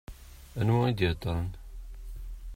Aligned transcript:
Anwa 0.59 0.79
i 0.89 0.91
d-iheddṛen? 0.97 1.47